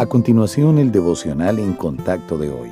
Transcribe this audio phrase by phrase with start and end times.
[0.00, 2.70] A continuación, el devocional en contacto de hoy.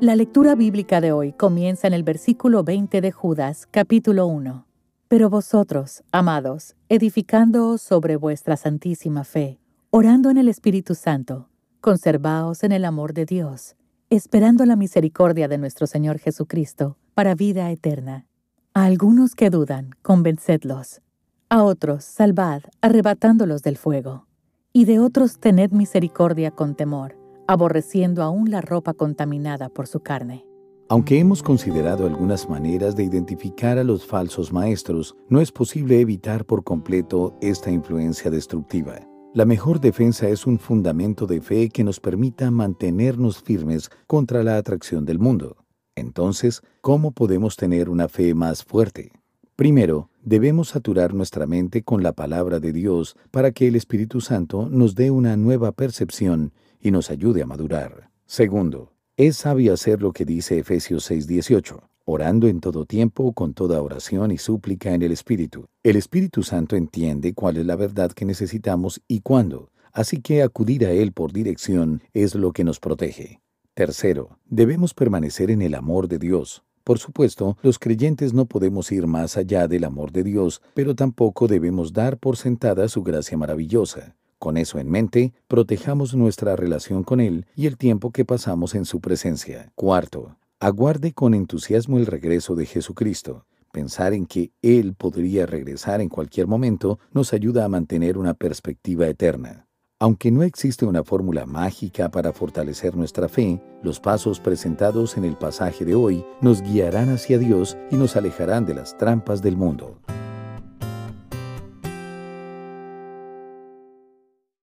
[0.00, 4.64] La lectura bíblica de hoy comienza en el versículo 20 de Judas, capítulo 1.
[5.08, 9.58] Pero vosotros, amados, edificándoos sobre vuestra santísima fe,
[9.90, 11.50] orando en el Espíritu Santo,
[11.82, 13.76] conservaos en el amor de Dios,
[14.08, 18.24] esperando la misericordia de nuestro Señor Jesucristo para vida eterna.
[18.72, 21.02] A algunos que dudan, convencedlos.
[21.50, 24.27] A otros, salvad, arrebatándolos del fuego
[24.72, 30.44] y de otros tened misericordia con temor, aborreciendo aún la ropa contaminada por su carne.
[30.90, 36.46] Aunque hemos considerado algunas maneras de identificar a los falsos maestros, no es posible evitar
[36.46, 39.00] por completo esta influencia destructiva.
[39.34, 44.56] La mejor defensa es un fundamento de fe que nos permita mantenernos firmes contra la
[44.56, 45.58] atracción del mundo.
[45.94, 49.12] Entonces, ¿cómo podemos tener una fe más fuerte?
[49.56, 54.68] Primero, debemos saturar nuestra mente con la palabra de Dios para que el Espíritu Santo
[54.70, 58.10] nos dé una nueva percepción y nos ayude a madurar.
[58.26, 63.82] Segundo, es sabio hacer lo que dice Efesios 6:18, orando en todo tiempo con toda
[63.82, 65.66] oración y súplica en el Espíritu.
[65.82, 70.86] El Espíritu Santo entiende cuál es la verdad que necesitamos y cuándo, así que acudir
[70.86, 73.40] a Él por dirección es lo que nos protege.
[73.74, 76.64] Tercero, debemos permanecer en el amor de Dios.
[76.88, 81.46] Por supuesto, los creyentes no podemos ir más allá del amor de Dios, pero tampoco
[81.46, 84.16] debemos dar por sentada su gracia maravillosa.
[84.38, 88.86] Con eso en mente, protejamos nuestra relación con Él y el tiempo que pasamos en
[88.86, 89.70] su presencia.
[89.74, 93.44] Cuarto, aguarde con entusiasmo el regreso de Jesucristo.
[93.70, 99.06] Pensar en que Él podría regresar en cualquier momento nos ayuda a mantener una perspectiva
[99.08, 99.67] eterna.
[100.00, 105.36] Aunque no existe una fórmula mágica para fortalecer nuestra fe, los pasos presentados en el
[105.36, 109.98] pasaje de hoy nos guiarán hacia Dios y nos alejarán de las trampas del mundo.